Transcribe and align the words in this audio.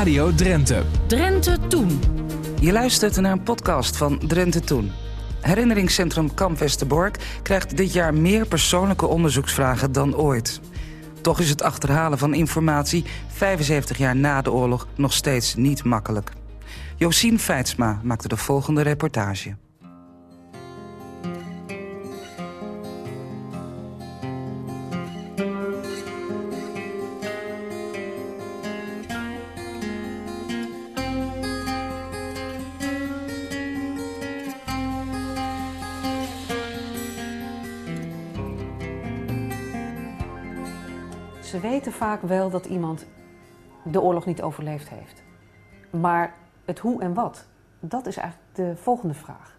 Radio 0.00 0.34
Drenthe. 0.34 0.82
Drenthe 1.06 1.58
Toen. 1.68 2.00
Je 2.60 2.72
luistert 2.72 3.20
naar 3.20 3.32
een 3.32 3.42
podcast 3.42 3.96
van 3.96 4.18
Drenthe 4.18 4.60
Toen. 4.60 4.92
Herinneringscentrum 5.40 6.34
Kamp 6.34 6.58
Westerbork 6.58 7.40
krijgt 7.42 7.76
dit 7.76 7.92
jaar 7.92 8.14
meer 8.14 8.46
persoonlijke 8.46 9.06
onderzoeksvragen 9.06 9.92
dan 9.92 10.16
ooit. 10.16 10.60
Toch 11.20 11.40
is 11.40 11.50
het 11.50 11.62
achterhalen 11.62 12.18
van 12.18 12.34
informatie 12.34 13.04
75 13.28 13.98
jaar 13.98 14.16
na 14.16 14.42
de 14.42 14.52
oorlog 14.52 14.86
nog 14.94 15.12
steeds 15.12 15.54
niet 15.54 15.84
makkelijk. 15.84 16.32
Josien 16.96 17.38
Feitsma 17.38 18.00
maakte 18.02 18.28
de 18.28 18.36
volgende 18.36 18.82
reportage. 18.82 19.56
Ze 41.50 41.60
weten 41.60 41.92
vaak 41.92 42.22
wel 42.22 42.50
dat 42.50 42.66
iemand 42.66 43.06
de 43.84 44.00
oorlog 44.00 44.26
niet 44.26 44.42
overleefd 44.42 44.88
heeft. 44.88 45.22
Maar 45.90 46.34
het 46.64 46.78
hoe 46.78 47.02
en 47.02 47.14
wat, 47.14 47.46
dat 47.80 48.06
is 48.06 48.16
eigenlijk 48.16 48.54
de 48.54 48.76
volgende 48.76 49.14
vraag. 49.14 49.58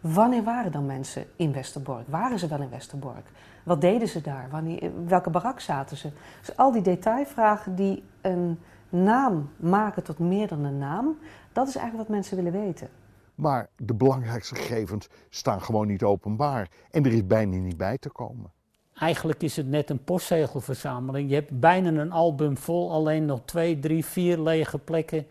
Wanneer 0.00 0.42
waren 0.42 0.72
dan 0.72 0.86
mensen 0.86 1.26
in 1.36 1.52
Westerbork? 1.52 2.08
Waren 2.08 2.38
ze 2.38 2.48
wel 2.48 2.60
in 2.60 2.70
Westerbork? 2.70 3.30
Wat 3.64 3.80
deden 3.80 4.08
ze 4.08 4.20
daar? 4.20 4.48
Wanneer, 4.50 4.90
welke 5.06 5.30
barak 5.30 5.60
zaten 5.60 5.96
ze? 5.96 6.10
Dus 6.40 6.56
al 6.56 6.72
die 6.72 6.82
detailvragen 6.82 7.74
die 7.74 8.04
een 8.20 8.58
naam 8.88 9.50
maken 9.56 10.02
tot 10.02 10.18
meer 10.18 10.48
dan 10.48 10.64
een 10.64 10.78
naam, 10.78 11.18
dat 11.52 11.68
is 11.68 11.76
eigenlijk 11.76 12.08
wat 12.08 12.16
mensen 12.16 12.36
willen 12.36 12.52
weten. 12.52 12.88
Maar 13.34 13.68
de 13.76 13.94
belangrijkste 13.94 14.54
gegevens 14.54 15.08
staan 15.28 15.62
gewoon 15.62 15.86
niet 15.86 16.02
openbaar. 16.02 16.70
En 16.90 17.04
er 17.04 17.12
is 17.12 17.26
bijna 17.26 17.56
niet 17.56 17.76
bij 17.76 17.98
te 17.98 18.10
komen. 18.10 18.56
Eigenlijk 18.98 19.42
is 19.42 19.56
het 19.56 19.68
net 19.68 19.90
een 19.90 20.04
postzegelverzameling. 20.04 21.28
Je 21.28 21.34
hebt 21.34 21.60
bijna 21.60 22.00
een 22.00 22.12
album 22.12 22.56
vol, 22.56 22.92
alleen 22.92 23.26
nog 23.26 23.40
twee, 23.44 23.78
drie, 23.78 24.04
vier 24.04 24.38
lege 24.38 24.78
plekken. 24.78 25.26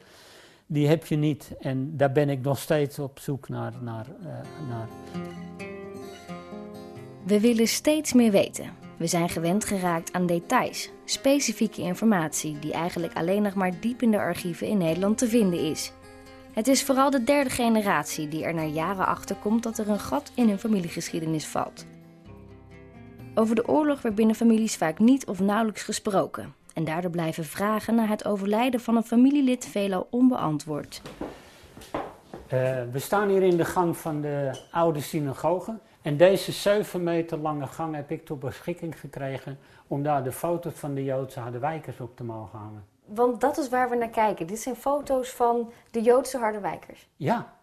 Die 0.65 0.87
heb 0.87 1.05
je 1.05 1.15
niet. 1.15 1.51
En 1.59 1.97
daar 1.97 2.11
ben 2.11 2.29
ik 2.29 2.41
nog 2.41 2.59
steeds 2.59 2.99
op 2.99 3.19
zoek 3.19 3.49
naar. 3.49 3.73
naar, 3.81 4.05
uh, 4.19 4.27
naar. 4.69 4.87
We 7.23 7.39
willen 7.39 7.67
steeds 7.67 8.13
meer 8.13 8.31
weten. 8.31 8.69
We 8.97 9.07
zijn 9.07 9.29
gewend 9.29 9.65
geraakt 9.65 10.13
aan 10.13 10.25
details, 10.25 10.89
specifieke 11.05 11.81
informatie 11.81 12.59
die 12.59 12.73
eigenlijk 12.73 13.15
alleen 13.15 13.41
nog 13.41 13.53
maar 13.53 13.79
diep 13.79 14.02
in 14.02 14.11
de 14.11 14.19
archieven 14.19 14.67
in 14.67 14.77
Nederland 14.77 15.17
te 15.17 15.27
vinden 15.27 15.59
is. 15.59 15.91
Het 16.53 16.67
is 16.67 16.83
vooral 16.83 17.09
de 17.09 17.23
derde 17.23 17.49
generatie 17.49 18.27
die 18.27 18.43
er 18.43 18.53
na 18.53 18.63
jaren 18.63 19.05
achter 19.05 19.35
komt 19.35 19.63
dat 19.63 19.77
er 19.77 19.89
een 19.89 19.99
gat 19.99 20.31
in 20.35 20.47
hun 20.47 20.59
familiegeschiedenis 20.59 21.45
valt. 21.45 21.85
Over 23.39 23.55
de 23.55 23.67
oorlog 23.67 24.02
werd 24.02 24.16
binnen 24.16 24.35
families 24.35 24.75
vaak 24.75 24.99
niet 24.99 25.25
of 25.25 25.39
nauwelijks 25.39 25.83
gesproken. 25.83 26.53
En 26.73 26.83
daardoor 26.83 27.11
blijven 27.11 27.45
vragen 27.45 27.95
naar 27.95 28.07
het 28.07 28.25
overlijden 28.25 28.80
van 28.80 28.95
een 28.95 29.03
familielid 29.03 29.66
veelal 29.66 30.07
onbeantwoord. 30.09 31.02
Uh, 31.93 32.49
we 32.91 32.99
staan 32.99 33.30
hier 33.30 33.43
in 33.43 33.58
de 33.58 33.65
gang 33.65 33.97
van 33.97 34.21
de 34.21 34.59
oude 34.71 35.02
synagoge. 35.02 35.77
En 36.02 36.17
deze 36.17 36.52
7 36.52 37.03
meter 37.03 37.38
lange 37.38 37.67
gang 37.67 37.95
heb 37.95 38.11
ik 38.11 38.25
tot 38.25 38.39
beschikking 38.39 38.99
gekregen 38.99 39.59
om 39.88 40.03
daar 40.03 40.23
de 40.23 40.31
foto's 40.31 40.73
van 40.73 40.93
de 40.93 41.03
Joodse 41.03 41.39
Harderwijkers 41.39 41.99
op 41.99 42.15
te 42.15 42.23
mogen 42.23 42.59
hangen. 42.59 42.85
Want 43.05 43.41
dat 43.41 43.58
is 43.58 43.69
waar 43.69 43.89
we 43.89 43.95
naar 43.95 44.09
kijken. 44.09 44.47
Dit 44.47 44.59
zijn 44.59 44.75
foto's 44.75 45.30
van 45.30 45.71
de 45.91 46.02
Joodse 46.02 46.38
Harderwijkers. 46.38 47.08
Ja, 47.15 47.53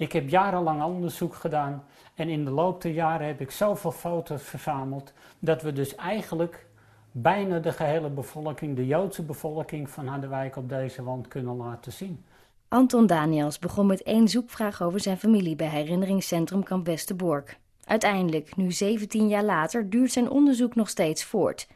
ik 0.00 0.12
heb 0.12 0.28
jarenlang 0.28 0.82
onderzoek 0.82 1.34
gedaan 1.34 1.84
en 2.14 2.28
in 2.28 2.44
de 2.44 2.50
loop 2.50 2.82
der 2.82 2.92
jaren 2.92 3.26
heb 3.26 3.40
ik 3.40 3.50
zoveel 3.50 3.90
foto's 3.90 4.42
verzameld 4.42 5.12
dat 5.38 5.62
we 5.62 5.72
dus 5.72 5.94
eigenlijk 5.94 6.66
bijna 7.12 7.58
de 7.58 7.72
gehele 7.72 8.08
bevolking, 8.08 8.76
de 8.76 8.86
Joodse 8.86 9.22
bevolking 9.22 9.90
van 9.90 10.06
Harderwijk 10.06 10.56
op 10.56 10.68
deze 10.68 11.02
wand 11.02 11.28
kunnen 11.28 11.56
laten 11.56 11.92
zien. 11.92 12.24
Anton 12.68 13.06
Daniels 13.06 13.58
begon 13.58 13.86
met 13.86 14.02
één 14.02 14.28
zoekvraag 14.28 14.82
over 14.82 15.00
zijn 15.00 15.18
familie 15.18 15.56
bij 15.56 15.68
herinneringscentrum 15.68 16.62
Kamp 16.62 16.86
Westerbork. 16.86 17.58
Uiteindelijk, 17.84 18.56
nu 18.56 18.72
17 18.72 19.28
jaar 19.28 19.44
later, 19.44 19.90
duurt 19.90 20.12
zijn 20.12 20.30
onderzoek 20.30 20.74
nog 20.74 20.88
steeds 20.88 21.24
voort. 21.24 21.68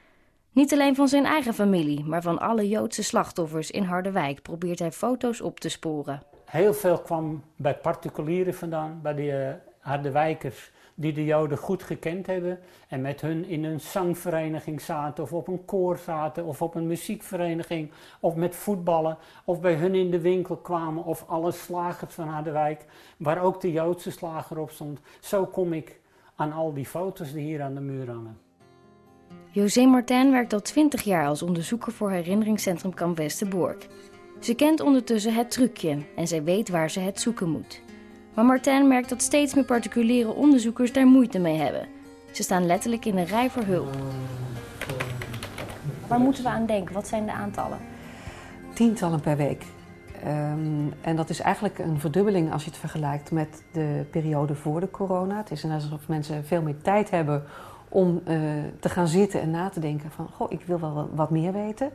Niet 0.53 0.72
alleen 0.72 0.94
van 0.94 1.09
zijn 1.09 1.25
eigen 1.25 1.54
familie, 1.54 2.04
maar 2.04 2.22
van 2.22 2.38
alle 2.38 2.69
Joodse 2.69 3.03
slachtoffers 3.03 3.71
in 3.71 3.82
Harderwijk 3.82 4.43
probeert 4.43 4.78
hij 4.78 4.93
foto's 4.93 5.41
op 5.41 5.60
te 5.60 5.69
sporen. 5.69 6.22
Heel 6.54 6.75
veel 6.75 6.98
kwam 6.98 7.42
bij 7.56 7.76
particulieren 7.76 8.54
vandaan, 8.54 9.00
bij 9.03 9.15
de 9.15 9.22
uh, 9.22 9.70
Harderwijkers 9.78 10.72
die 10.94 11.12
de 11.12 11.25
Joden 11.25 11.59
goed 11.59 11.82
gekend 11.82 12.26
hebben 12.26 12.59
en 12.88 13.00
met 13.00 13.20
hun 13.20 13.44
in 13.44 13.65
een 13.65 13.81
zangvereniging 13.81 14.81
zaten 14.81 15.25
of 15.25 15.32
op 15.32 15.48
een 15.48 15.65
koor 15.65 15.98
zaten 15.98 16.44
of 16.44 16.62
op 16.62 16.75
een 16.75 16.87
muziekvereniging 16.87 17.91
of 18.20 18.34
met 18.34 18.56
voetballen 18.56 19.19
of 19.44 19.60
bij 19.60 19.75
hun 19.75 19.94
in 19.94 20.10
de 20.10 20.20
winkel 20.20 20.56
kwamen 20.56 21.04
of 21.04 21.25
alle 21.28 21.53
slagers 21.53 22.15
van 22.15 22.28
Harderwijk 22.28 22.84
waar 23.16 23.42
ook 23.42 23.60
de 23.60 23.72
Joodse 23.72 24.10
slager 24.10 24.59
op 24.59 24.71
stond. 24.71 25.00
Zo 25.21 25.47
kom 25.47 25.72
ik 25.72 26.00
aan 26.34 26.53
al 26.53 26.72
die 26.72 26.86
foto's 26.86 27.32
die 27.32 27.44
hier 27.44 27.62
aan 27.62 27.75
de 27.75 27.81
muur 27.81 28.10
hangen. 28.10 28.38
José 29.50 29.84
Martin 29.84 30.31
werkt 30.31 30.53
al 30.53 30.60
20 30.60 31.03
jaar 31.03 31.26
als 31.26 31.42
onderzoeker 31.42 31.92
voor 31.92 32.10
herinneringscentrum 32.10 32.94
Kamp 32.94 33.16
Westerbork. 33.16 33.88
Ze 34.44 34.55
kent 34.55 34.81
ondertussen 34.81 35.34
het 35.34 35.50
trucje 35.50 35.99
en 36.16 36.27
zij 36.27 36.43
weet 36.43 36.69
waar 36.69 36.91
ze 36.91 37.00
het 37.00 37.21
zoeken 37.21 37.50
moet. 37.50 37.81
Maar 38.34 38.44
Martin 38.44 38.88
merkt 38.88 39.09
dat 39.09 39.22
steeds 39.22 39.55
meer 39.55 39.65
particuliere 39.65 40.32
onderzoekers 40.32 40.93
daar 40.93 41.06
moeite 41.06 41.38
mee 41.38 41.56
hebben. 41.56 41.87
Ze 42.32 42.43
staan 42.43 42.66
letterlijk 42.66 43.04
in 43.04 43.19
een 43.19 43.27
rij 43.27 43.50
voor 43.50 43.62
hulp. 43.62 43.97
Waar 46.09 46.19
moeten 46.19 46.43
we 46.43 46.49
aan 46.49 46.66
denken? 46.66 46.94
Wat 46.94 47.06
zijn 47.06 47.25
de 47.25 47.33
aantallen? 47.33 47.78
Tientallen 48.75 49.21
per 49.21 49.37
week. 49.37 49.65
Um, 50.27 50.93
en 51.00 51.16
dat 51.16 51.31
is 51.31 51.41
eigenlijk 51.41 51.78
een 51.78 52.00
verdubbeling 52.00 52.53
als 52.53 52.65
je 52.65 52.71
het 52.71 52.78
vergelijkt 52.78 53.31
met 53.31 53.62
de 53.72 54.04
periode 54.10 54.54
voor 54.54 54.81
de 54.81 54.91
corona. 54.91 55.37
Het 55.37 55.50
is 55.50 55.62
net 55.62 55.83
alsof 55.83 56.09
mensen 56.09 56.44
veel 56.44 56.62
meer 56.62 56.81
tijd 56.83 57.10
hebben 57.10 57.44
om 57.88 58.21
uh, 58.28 58.41
te 58.81 58.88
gaan 58.88 59.09
zitten 59.09 59.41
en 59.41 59.50
na 59.50 59.69
te 59.69 59.81
denken 59.81 60.10
van... 60.10 60.28
goh, 60.28 60.53
ik 60.53 60.62
wil 60.66 60.81
wel 60.81 61.10
wat 61.15 61.31
meer 61.31 61.53
weten. 61.53 61.91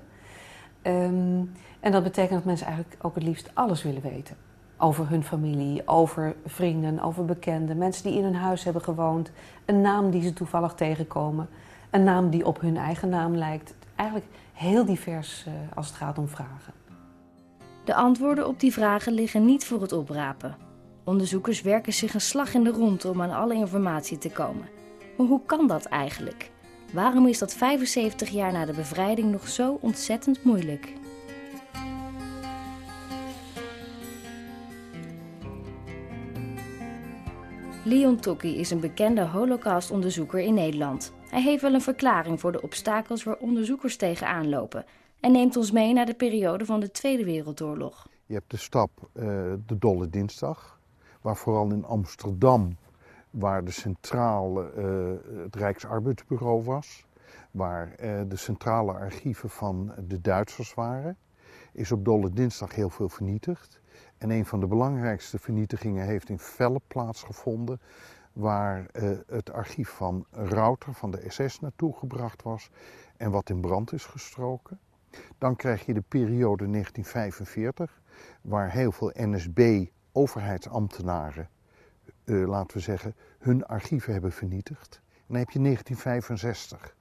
Um, 0.83 1.51
en 1.79 1.91
dat 1.91 2.03
betekent 2.03 2.33
dat 2.33 2.43
mensen 2.43 2.67
eigenlijk 2.67 3.03
ook 3.03 3.15
het 3.15 3.23
liefst 3.23 3.49
alles 3.53 3.83
willen 3.83 4.01
weten. 4.01 4.35
Over 4.77 5.09
hun 5.09 5.23
familie, 5.23 5.87
over 5.87 6.35
vrienden, 6.45 6.99
over 6.99 7.25
bekenden, 7.25 7.77
mensen 7.77 8.03
die 8.03 8.17
in 8.17 8.23
hun 8.23 8.35
huis 8.35 8.63
hebben 8.63 8.81
gewoond, 8.81 9.31
een 9.65 9.81
naam 9.81 10.09
die 10.11 10.21
ze 10.21 10.33
toevallig 10.33 10.73
tegenkomen, 10.73 11.49
een 11.89 12.03
naam 12.03 12.29
die 12.29 12.45
op 12.45 12.61
hun 12.61 12.77
eigen 12.77 13.09
naam 13.09 13.35
lijkt. 13.35 13.75
Eigenlijk 13.95 14.29
heel 14.53 14.85
divers 14.85 15.45
uh, 15.47 15.53
als 15.75 15.87
het 15.87 15.95
gaat 15.95 16.17
om 16.17 16.27
vragen. 16.27 16.73
De 17.83 17.95
antwoorden 17.95 18.47
op 18.47 18.59
die 18.59 18.73
vragen 18.73 19.13
liggen 19.13 19.45
niet 19.45 19.65
voor 19.65 19.81
het 19.81 19.91
oprapen. 19.91 20.55
Onderzoekers 21.03 21.61
werken 21.61 21.93
zich 21.93 22.13
een 22.13 22.21
slag 22.21 22.53
in 22.53 22.63
de 22.63 22.71
rond 22.71 23.05
om 23.05 23.21
aan 23.21 23.31
alle 23.31 23.53
informatie 23.53 24.17
te 24.17 24.29
komen. 24.29 24.67
Maar 25.17 25.27
hoe 25.27 25.41
kan 25.45 25.67
dat 25.67 25.85
eigenlijk? 25.85 26.51
Waarom 26.93 27.27
is 27.27 27.39
dat 27.39 27.53
75 27.53 28.29
jaar 28.29 28.51
na 28.51 28.65
de 28.65 28.73
bevrijding 28.73 29.31
nog 29.31 29.47
zo 29.47 29.77
ontzettend 29.81 30.43
moeilijk? 30.43 30.93
Leon 37.83 38.19
Tokki 38.19 38.57
is 38.57 38.71
een 38.71 38.79
bekende 38.79 39.25
holocaustonderzoeker 39.25 40.39
in 40.39 40.53
Nederland. 40.53 41.13
Hij 41.29 41.41
heeft 41.41 41.61
wel 41.61 41.73
een 41.73 41.81
verklaring 41.81 42.39
voor 42.39 42.51
de 42.51 42.61
obstakels 42.61 43.23
waar 43.23 43.37
onderzoekers 43.37 43.97
tegenaan 43.97 44.49
lopen 44.49 44.85
en 45.19 45.31
neemt 45.31 45.57
ons 45.57 45.71
mee 45.71 45.93
naar 45.93 46.05
de 46.05 46.13
periode 46.13 46.65
van 46.65 46.79
de 46.79 46.91
Tweede 46.91 47.23
Wereldoorlog. 47.25 48.07
Je 48.25 48.33
hebt 48.33 48.51
de 48.51 48.57
stap 48.57 48.89
uh, 49.13 49.23
de 49.65 49.77
Dolle 49.77 50.09
Dinsdag, 50.09 50.79
waar 51.21 51.37
vooral 51.37 51.71
in 51.71 51.85
Amsterdam, 51.85 52.77
waar 53.29 53.63
de 53.63 53.71
centrale, 53.71 54.71
uh, 54.77 55.43
het 55.43 55.55
Rijksarbeidsbureau 55.55 56.63
was, 56.63 57.05
waar 57.51 57.87
uh, 57.87 58.21
de 58.27 58.35
centrale 58.35 58.93
archieven 58.93 59.49
van 59.49 59.93
de 60.07 60.21
Duitsers 60.21 60.73
waren, 60.73 61.17
is 61.73 61.91
op 61.91 62.05
Dolle 62.05 62.29
Dinsdag 62.29 62.75
heel 62.75 62.89
veel 62.89 63.09
vernietigd. 63.09 63.81
En 64.17 64.29
een 64.29 64.45
van 64.45 64.59
de 64.59 64.67
belangrijkste 64.67 65.39
vernietigingen 65.39 66.05
heeft 66.05 66.29
in 66.29 66.39
Velle 66.39 66.81
plaatsgevonden, 66.87 67.79
waar 68.33 68.85
uh, 68.93 69.17
het 69.27 69.51
archief 69.51 69.89
van 69.89 70.25
Rauter 70.31 70.93
van 70.93 71.11
de 71.11 71.23
SS 71.27 71.59
naartoe 71.59 71.97
gebracht 71.97 72.43
was 72.43 72.69
en 73.17 73.31
wat 73.31 73.49
in 73.49 73.61
brand 73.61 73.93
is 73.93 74.05
gestroken. 74.05 74.79
Dan 75.37 75.55
krijg 75.55 75.85
je 75.85 75.93
de 75.93 76.03
periode 76.07 76.69
1945, 76.69 78.01
waar 78.41 78.71
heel 78.71 78.91
veel 78.91 79.11
NSB-overheidsambtenaren, 79.13 81.49
uh, 82.29 82.47
laten 82.47 82.77
we 82.77 82.83
zeggen, 82.83 83.15
hun 83.39 83.65
archieven 83.65 84.13
hebben 84.13 84.31
vernietigd. 84.31 85.01
En 85.03 85.25
dan 85.27 85.37
heb 85.37 85.49
je 85.49 85.61
1965. 85.61 86.95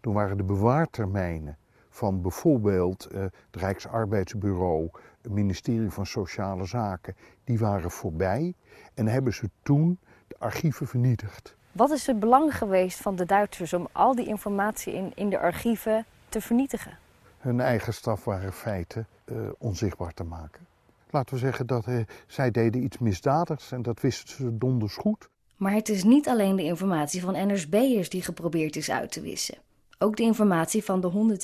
Toen 0.00 0.14
waren 0.14 0.36
de 0.36 0.42
bewaartermijnen 0.42 1.56
van 1.90 2.22
bijvoorbeeld 2.22 3.08
uh, 3.12 3.20
het 3.22 3.34
Rijksarbeidsbureau, 3.50 4.90
het 5.22 5.32
ministerie 5.32 5.90
van 5.90 6.06
Sociale 6.06 6.64
Zaken, 6.64 7.16
die 7.44 7.58
waren 7.58 7.90
voorbij 7.90 8.54
en 8.94 9.06
hebben 9.06 9.34
ze 9.34 9.50
toen 9.62 9.98
de 10.28 10.36
archieven 10.38 10.86
vernietigd. 10.86 11.56
Wat 11.72 11.90
is 11.90 12.06
het 12.06 12.20
belang 12.20 12.56
geweest 12.56 13.00
van 13.00 13.16
de 13.16 13.24
Duitsers 13.24 13.72
om 13.72 13.88
al 13.92 14.14
die 14.14 14.26
informatie 14.26 14.94
in, 14.94 15.12
in 15.14 15.30
de 15.30 15.38
archieven 15.38 16.04
te 16.28 16.40
vernietigen? 16.40 16.98
Hun 17.38 17.60
eigen 17.60 17.94
strafbare 17.94 18.52
feiten 18.52 19.06
uh, 19.24 19.48
onzichtbaar 19.58 20.14
te 20.14 20.24
maken. 20.24 20.66
Laten 21.14 21.34
we 21.34 21.40
zeggen 21.40 21.66
dat 21.66 21.86
uh, 21.86 22.00
zij 22.26 22.50
deden 22.50 22.82
iets 22.82 22.98
misdadigs 22.98 23.72
en 23.72 23.82
dat 23.82 24.00
wisten 24.00 24.34
ze 24.34 24.58
donders 24.58 24.96
goed. 24.96 25.28
Maar 25.56 25.72
het 25.72 25.88
is 25.88 26.04
niet 26.04 26.28
alleen 26.28 26.56
de 26.56 26.62
informatie 26.62 27.20
van 27.20 27.52
NSB'ers 27.52 28.08
die 28.08 28.22
geprobeerd 28.22 28.76
is 28.76 28.90
uit 28.90 29.12
te 29.12 29.20
wissen. 29.20 29.58
Ook 29.98 30.16
de 30.16 30.22
informatie 30.22 30.84
van 30.84 31.00
de 31.00 31.38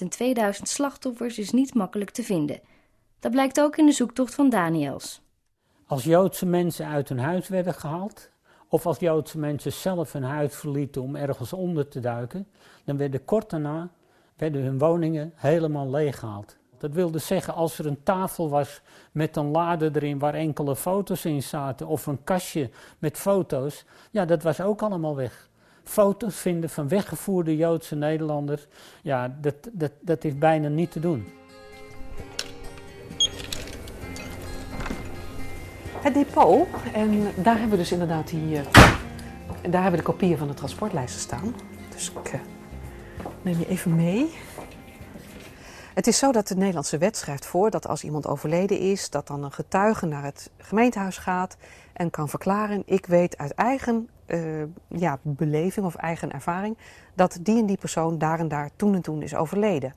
102.000 0.56 0.62
slachtoffers 0.62 1.38
is 1.38 1.50
niet 1.50 1.75
makkelijk 1.75 2.11
te 2.11 2.22
vinden. 2.22 2.61
Dat 3.19 3.31
blijkt 3.31 3.61
ook 3.61 3.76
in 3.76 3.87
de 3.87 3.93
zoektocht 3.93 4.34
van 4.34 4.50
Daniels. 4.50 5.22
Als 5.87 6.05
Joodse 6.05 6.46
mensen 6.46 6.87
uit 6.87 7.08
hun 7.08 7.19
huis 7.19 7.49
werden 7.49 7.75
gehaald, 7.75 8.31
of 8.69 8.87
als 8.87 8.99
Joodse 8.99 9.38
mensen 9.38 9.72
zelf 9.72 10.12
hun 10.12 10.22
huis 10.22 10.55
verlieten 10.55 11.02
om 11.02 11.17
ergens 11.17 11.52
onder 11.52 11.88
te 11.88 12.00
duiken, 12.00 12.46
dan 12.84 12.96
werden 12.96 13.25
kort 13.25 13.50
daarna 13.50 13.90
werden 14.37 14.62
hun 14.62 14.78
woningen 14.78 15.32
helemaal 15.34 15.90
leeggehaald. 15.90 16.58
Dat 16.81 16.93
wilde 16.93 17.19
zeggen, 17.19 17.55
als 17.55 17.79
er 17.79 17.87
een 17.87 18.03
tafel 18.03 18.49
was 18.49 18.81
met 19.12 19.37
een 19.37 19.50
lade 19.50 19.91
erin 19.93 20.19
waar 20.19 20.35
enkele 20.35 20.77
foto's 20.77 21.25
in 21.25 21.43
zaten, 21.43 21.87
of 21.87 22.06
een 22.06 22.25
kastje 22.25 22.71
met 22.99 23.19
foto's, 23.19 23.85
ja, 24.11 24.25
dat 24.25 24.43
was 24.43 24.61
ook 24.61 24.82
allemaal 24.82 25.17
weg. 25.17 25.49
Foto's 25.85 26.37
vinden 26.37 26.71
van 26.71 26.88
weggevoerde 26.88 27.56
Joodse 27.56 27.97
Nederlanders, 27.97 28.67
ja, 29.03 29.37
dat, 29.41 29.55
dat, 29.73 29.93
dat 30.00 30.25
is 30.25 30.38
bijna 30.38 30.69
niet 30.69 30.91
te 30.91 31.00
doen. 31.00 31.29
Het 36.03 36.15
depot, 36.15 36.69
en 36.93 37.23
daar 37.43 37.55
hebben 37.59 37.71
we 37.71 37.77
dus 37.77 37.93
inderdaad 37.93 38.29
die, 38.29 38.56
uh, 38.56 38.61
daar 39.71 39.82
hebben 39.82 40.00
de 40.00 40.06
kopieën 40.06 40.38
van 40.38 40.49
de 40.49 40.55
transportlijsten 40.55 41.21
staan. 41.21 41.55
Dus 41.91 42.11
ik 42.11 42.32
uh, 42.32 42.41
neem 43.43 43.59
je 43.59 43.69
even 43.69 43.97
mee. 43.97 44.31
Het 45.94 46.06
is 46.06 46.19
zo 46.19 46.32
dat 46.32 46.48
de 46.48 46.56
Nederlandse 46.56 46.98
wet 46.98 47.16
schrijft 47.16 47.46
voor 47.46 47.70
dat 47.70 47.87
als 47.87 48.04
iemand 48.04 48.26
overleden 48.26 48.78
is, 48.78 49.10
dat 49.10 49.26
dan 49.26 49.44
een 49.44 49.52
getuige 49.52 50.06
naar 50.06 50.25
het 50.25 50.50
gemeentehuis 50.56 51.19
gaat 51.19 51.56
en 51.92 52.10
kan 52.10 52.28
verklaren: 52.28 52.82
ik 52.87 53.06
weet 53.06 53.38
uit 53.38 53.54
eigen 53.54 54.08
uh, 54.26 54.64
ja, 54.88 55.19
beleving 55.22 55.87
of 55.87 55.94
eigen 55.94 56.32
ervaring 56.32 56.76
dat 57.14 57.38
die 57.42 57.58
en 57.58 57.66
die 57.66 57.76
persoon 57.76 58.19
daar 58.19 58.38
en 58.38 58.48
daar 58.48 58.70
toen 58.76 58.94
en 58.94 59.02
toen 59.02 59.22
is 59.22 59.34
overleden. 59.34 59.94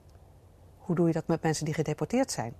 Hoe 0.77 0.95
doe 0.95 1.07
je 1.07 1.13
dat 1.13 1.27
met 1.27 1.41
mensen 1.41 1.65
die 1.65 1.73
gedeporteerd 1.73 2.31
zijn? 2.31 2.53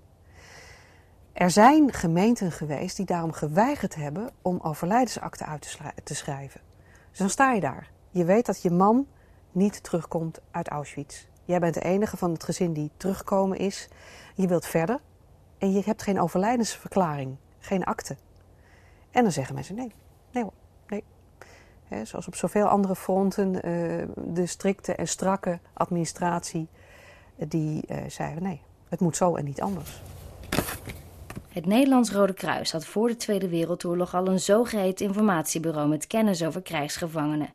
Er 1.33 1.49
zijn 1.49 1.93
gemeenten 1.93 2.51
geweest 2.51 2.97
die 2.97 3.05
daarom 3.05 3.31
geweigerd 3.31 3.95
hebben 3.95 4.29
om 4.41 4.59
overlijdensakten 4.61 5.47
uit 5.47 5.77
te 6.03 6.15
schrijven. 6.15 6.61
Dus 7.09 7.19
dan 7.19 7.29
sta 7.29 7.51
je 7.51 7.61
daar. 7.61 7.91
Je 8.09 8.25
weet 8.25 8.45
dat 8.45 8.61
je 8.61 8.71
man 8.71 9.07
niet 9.51 9.83
terugkomt 9.83 10.41
uit 10.51 10.67
Auschwitz. 10.67 11.25
Jij 11.45 11.59
bent 11.59 11.73
de 11.73 11.81
enige 11.81 12.17
van 12.17 12.31
het 12.31 12.43
gezin 12.43 12.73
die 12.73 12.91
teruggekomen 12.97 13.57
is. 13.57 13.87
Je 14.35 14.47
wilt 14.47 14.65
verder 14.65 14.99
en 15.57 15.71
je 15.71 15.81
hebt 15.85 16.01
geen 16.01 16.19
overlijdensverklaring, 16.19 17.37
geen 17.59 17.83
akte. 17.83 18.15
En 19.11 19.23
dan 19.23 19.31
zeggen 19.31 19.55
mensen 19.55 19.75
nee, 19.75 19.91
nee 20.31 20.43
hoor, 20.43 20.53
nee. 20.87 21.03
zoals 22.05 22.27
op 22.27 22.35
zoveel 22.35 22.65
andere 22.65 22.95
fronten, 22.95 23.53
uh, 23.55 24.07
de 24.15 24.45
strikte 24.45 24.95
en 24.95 25.07
strakke 25.07 25.59
administratie, 25.73 26.67
die 27.35 27.83
uh, 27.89 27.97
zeiden 28.07 28.43
nee, 28.43 28.61
het 28.89 28.99
moet 28.99 29.17
zo 29.17 29.35
en 29.35 29.45
niet 29.45 29.61
anders. 29.61 30.01
Het 31.49 31.65
Nederlands 31.65 32.11
Rode 32.11 32.33
Kruis 32.33 32.71
had 32.71 32.85
voor 32.85 33.07
de 33.07 33.15
Tweede 33.15 33.49
Wereldoorlog 33.49 34.15
al 34.15 34.27
een 34.27 34.39
zogeheten 34.39 35.05
informatiebureau 35.05 35.87
met 35.87 36.07
kennis 36.07 36.43
over 36.43 36.61
krijgsgevangenen. 36.61 37.53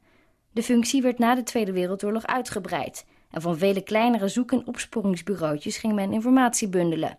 De 0.53 0.63
functie 0.63 1.03
werd 1.03 1.19
na 1.19 1.35
de 1.35 1.43
Tweede 1.43 1.73
Wereldoorlog 1.73 2.27
uitgebreid 2.27 3.05
en 3.31 3.41
van 3.41 3.59
vele 3.59 3.81
kleinere 3.81 4.29
zoek- 4.29 4.53
en 4.53 4.67
opsporingsbureautjes 4.67 5.77
ging 5.77 5.95
men 5.95 6.13
informatie 6.13 6.69
bundelen. 6.69 7.19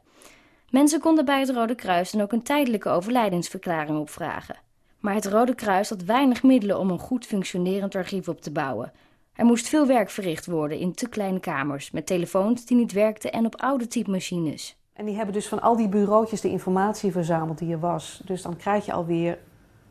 Mensen 0.69 0.99
konden 0.99 1.25
bij 1.25 1.39
het 1.39 1.49
Rode 1.49 1.75
Kruis 1.75 2.11
dan 2.11 2.21
ook 2.21 2.31
een 2.31 2.43
tijdelijke 2.43 2.89
overlijdensverklaring 2.89 3.99
opvragen. 3.99 4.55
Maar 4.99 5.13
het 5.13 5.25
Rode 5.25 5.55
Kruis 5.55 5.89
had 5.89 6.03
weinig 6.03 6.43
middelen 6.43 6.79
om 6.79 6.89
een 6.89 6.99
goed 6.99 7.25
functionerend 7.25 7.95
archief 7.95 8.27
op 8.27 8.41
te 8.41 8.51
bouwen. 8.51 8.91
Er 9.33 9.45
moest 9.45 9.67
veel 9.67 9.87
werk 9.87 10.09
verricht 10.09 10.45
worden 10.45 10.77
in 10.77 10.93
te 10.93 11.09
kleine 11.09 11.39
kamers, 11.39 11.91
met 11.91 12.05
telefoons 12.05 12.65
die 12.65 12.77
niet 12.77 12.91
werkten 12.91 13.31
en 13.31 13.45
op 13.45 13.61
oude 13.61 13.87
typemachines. 13.87 14.77
En 14.93 15.05
die 15.05 15.15
hebben 15.15 15.33
dus 15.33 15.47
van 15.47 15.61
al 15.61 15.75
die 15.75 15.89
bureautjes 15.89 16.41
de 16.41 16.49
informatie 16.49 17.11
verzameld 17.11 17.57
die 17.57 17.71
er 17.71 17.79
was. 17.79 18.21
Dus 18.25 18.41
dan 18.41 18.57
krijg 18.57 18.85
je 18.85 18.93
alweer 18.93 19.37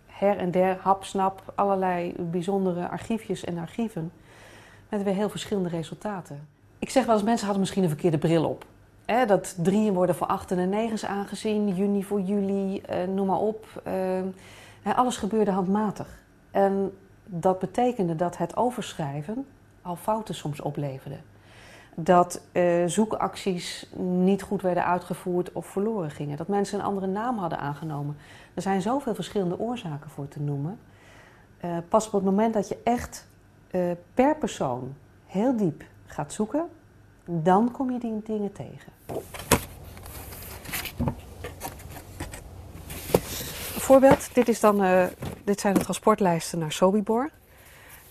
her 0.06 0.36
en 0.36 0.50
der, 0.50 0.76
hapsnap, 0.80 1.52
allerlei 1.54 2.14
bijzondere 2.18 2.88
archiefjes 2.88 3.44
en 3.44 3.58
archieven. 3.58 4.12
Met 4.88 5.02
weer 5.02 5.14
heel 5.14 5.28
verschillende 5.28 5.68
resultaten. 5.68 6.48
Ik 6.78 6.90
zeg 6.90 7.06
wel 7.06 7.14
eens, 7.14 7.24
mensen 7.24 7.44
hadden 7.44 7.60
misschien 7.60 7.82
een 7.82 7.88
verkeerde 7.88 8.18
bril 8.18 8.44
op. 8.44 8.64
dat 9.26 9.56
drieën 9.62 9.94
worden 9.94 10.14
voor 10.14 10.26
achten 10.26 10.58
en 10.58 10.68
negens 10.68 11.04
aangezien, 11.04 11.74
juni 11.74 12.04
voor 12.04 12.20
juli, 12.20 12.80
eh, 12.80 13.06
noem 13.06 13.26
maar 13.26 13.38
op. 13.38 13.82
Eh, 13.84 14.96
alles 14.96 15.16
gebeurde 15.16 15.50
handmatig. 15.50 16.22
En 16.50 16.92
dat 17.24 17.58
betekende 17.58 18.16
dat 18.16 18.36
het 18.36 18.56
overschrijven 18.56 19.46
al 19.82 19.96
fouten 19.96 20.34
soms 20.34 20.60
opleverde 20.60 21.16
dat 22.00 22.40
uh, 22.52 22.86
zoekacties 22.86 23.86
niet 23.96 24.42
goed 24.42 24.62
werden 24.62 24.84
uitgevoerd 24.84 25.52
of 25.52 25.66
verloren 25.66 26.10
gingen. 26.10 26.36
Dat 26.36 26.48
mensen 26.48 26.78
een 26.78 26.84
andere 26.84 27.06
naam 27.06 27.38
hadden 27.38 27.58
aangenomen. 27.58 28.16
Er 28.54 28.62
zijn 28.62 28.82
zoveel 28.82 29.14
verschillende 29.14 29.58
oorzaken 29.58 30.10
voor 30.10 30.28
te 30.28 30.40
noemen. 30.40 30.78
Uh, 31.64 31.76
pas 31.88 32.06
op 32.06 32.12
het 32.12 32.24
moment 32.24 32.54
dat 32.54 32.68
je 32.68 32.78
echt 32.84 33.26
uh, 33.70 33.90
per 34.14 34.36
persoon 34.36 34.94
heel 35.26 35.56
diep 35.56 35.84
gaat 36.06 36.32
zoeken, 36.32 36.68
dan 37.24 37.70
kom 37.70 37.90
je 37.90 37.98
die 37.98 38.22
dingen 38.24 38.52
tegen. 38.52 38.92
Voorbeeld, 43.78 44.34
dit, 44.34 44.48
is 44.48 44.60
dan, 44.60 45.08
dit 45.44 45.60
zijn 45.60 45.74
de 45.74 45.80
transportlijsten 45.80 46.58
naar 46.58 46.72
Sobibor. 46.72 47.30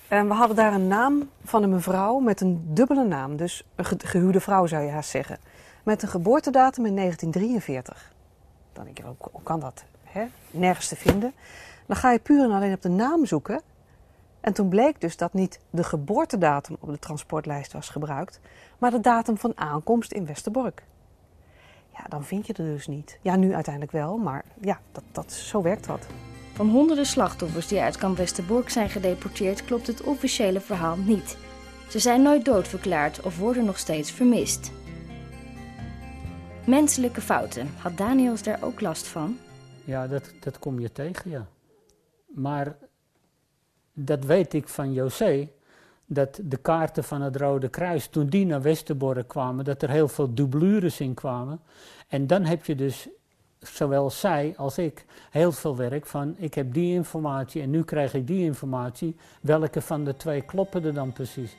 En 0.07 0.27
we 0.27 0.33
hadden 0.33 0.55
daar 0.55 0.73
een 0.73 0.87
naam 0.87 1.29
van 1.43 1.63
een 1.63 1.69
mevrouw 1.69 2.19
met 2.19 2.41
een 2.41 2.61
dubbele 2.73 3.03
naam. 3.03 3.35
Dus 3.35 3.63
een 3.75 3.85
gehuwde 3.85 4.39
vrouw 4.39 4.65
zou 4.65 4.83
je 4.83 4.91
haast 4.91 5.09
zeggen. 5.09 5.37
Met 5.83 6.01
een 6.01 6.07
geboortedatum 6.07 6.85
in 6.85 6.95
1943. 6.95 8.13
Dan 8.73 8.83
denk 8.83 8.97
je, 8.97 9.03
hoe 9.31 9.43
kan 9.43 9.59
dat? 9.59 9.83
Hè? 10.03 10.25
Nergens 10.51 10.87
te 10.87 10.95
vinden. 10.95 11.33
Dan 11.85 11.95
ga 11.95 12.11
je 12.11 12.19
puur 12.19 12.43
en 12.43 12.51
alleen 12.51 12.73
op 12.73 12.81
de 12.81 12.89
naam 12.89 13.25
zoeken. 13.25 13.61
En 14.39 14.53
toen 14.53 14.69
bleek 14.69 15.01
dus 15.01 15.17
dat 15.17 15.33
niet 15.33 15.59
de 15.69 15.83
geboortedatum 15.83 16.77
op 16.79 16.89
de 16.89 16.99
transportlijst 16.99 17.73
was 17.73 17.89
gebruikt, 17.89 18.39
maar 18.77 18.91
de 18.91 18.99
datum 18.99 19.37
van 19.37 19.57
aankomst 19.57 20.11
in 20.11 20.25
Westerbork. 20.25 20.83
Ja, 21.93 22.03
dan 22.09 22.23
vind 22.23 22.47
je 22.47 22.53
er 22.53 22.63
dus 22.63 22.87
niet. 22.87 23.19
Ja, 23.21 23.35
nu 23.35 23.53
uiteindelijk 23.53 23.93
wel, 23.93 24.17
maar 24.17 24.45
ja, 24.61 24.79
dat, 24.91 25.03
dat, 25.11 25.31
zo 25.31 25.61
werkt 25.61 25.87
dat. 25.87 26.07
Van 26.53 26.69
honderden 26.69 27.05
slachtoffers 27.05 27.67
die 27.67 27.79
uit 27.79 27.97
kamp 27.97 28.17
Westerbork 28.17 28.69
zijn 28.69 28.89
gedeporteerd 28.89 29.65
klopt 29.65 29.87
het 29.87 30.03
officiële 30.03 30.59
verhaal 30.59 30.97
niet. 30.97 31.37
Ze 31.89 31.99
zijn 31.99 32.21
nooit 32.21 32.45
doodverklaard 32.45 33.21
of 33.21 33.37
worden 33.37 33.65
nog 33.65 33.77
steeds 33.77 34.11
vermist. 34.11 34.71
Menselijke 36.65 37.21
fouten. 37.21 37.69
Had 37.77 37.97
Daniels 37.97 38.43
daar 38.43 38.63
ook 38.63 38.81
last 38.81 39.07
van? 39.07 39.37
Ja, 39.83 40.07
dat, 40.07 40.31
dat 40.39 40.59
kom 40.59 40.79
je 40.79 40.91
tegen, 40.91 41.29
ja. 41.31 41.47
Maar 42.27 42.77
dat 43.99 44.25
weet 44.25 44.53
ik 44.53 44.67
van 44.67 44.93
José, 44.93 45.49
dat 46.05 46.39
de 46.43 46.57
kaarten 46.57 47.03
van 47.03 47.21
het 47.21 47.35
Rode 47.35 47.69
Kruis, 47.69 48.07
toen 48.07 48.27
die 48.27 48.45
naar 48.45 48.61
Westerbork 48.61 49.27
kwamen, 49.27 49.65
dat 49.65 49.81
er 49.81 49.89
heel 49.89 50.07
veel 50.07 50.33
dublures 50.33 50.99
in 50.99 51.13
kwamen. 51.13 51.59
En 52.07 52.27
dan 52.27 52.45
heb 52.45 52.65
je 52.65 52.75
dus 52.75 53.07
zowel 53.59 54.09
zij 54.09 54.53
als 54.57 54.77
ik 54.77 55.05
heel 55.31 55.51
veel 55.51 55.75
werk 55.75 56.05
van 56.05 56.35
ik 56.37 56.53
heb 56.53 56.73
die 56.73 56.93
informatie 56.93 57.61
en 57.61 57.69
nu 57.69 57.83
krijg 57.83 58.13
ik 58.13 58.27
die 58.27 58.43
informatie. 58.43 59.15
Welke 59.41 59.81
van 59.81 60.03
de 60.03 60.15
twee 60.15 60.41
kloppen 60.41 60.83
er 60.83 60.93
dan 60.93 61.13
precies? 61.13 61.55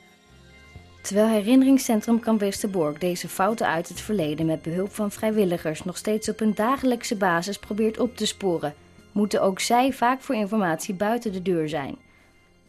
Terwijl 1.01 1.27
herinneringscentrum 1.27 2.19
Kamp 2.19 2.39
Westerbork 2.39 3.01
deze 3.01 3.27
fouten 3.27 3.67
uit 3.67 3.89
het 3.89 4.01
verleden 4.01 4.45
met 4.45 4.61
behulp 4.61 4.91
van 4.91 5.11
vrijwilligers 5.11 5.83
nog 5.83 5.97
steeds 5.97 6.29
op 6.29 6.39
een 6.39 6.55
dagelijkse 6.55 7.15
basis 7.15 7.57
probeert 7.57 7.99
op 7.99 8.15
te 8.15 8.25
sporen, 8.25 8.73
moeten 9.11 9.41
ook 9.41 9.59
zij 9.59 9.93
vaak 9.93 10.21
voor 10.21 10.35
informatie 10.35 10.93
buiten 10.93 11.31
de 11.31 11.41
deur 11.41 11.69
zijn. 11.69 11.97